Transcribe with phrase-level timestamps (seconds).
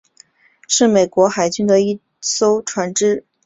[0.67, 3.23] 是美国海军的一艘船只。